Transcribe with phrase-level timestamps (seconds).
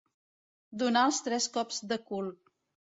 [0.83, 2.37] Donar els tres cops de cul.